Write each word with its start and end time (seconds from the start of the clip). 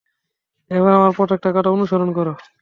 এবার, 0.71 0.91
আমার 0.93 1.11
প্রত্যেকটা 1.17 1.49
কথা 1.51 1.69
অনুসরণ 1.69 2.09
কর। 2.13 2.27